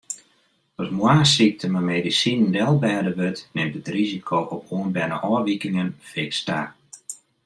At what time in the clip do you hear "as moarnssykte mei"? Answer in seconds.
0.81-1.85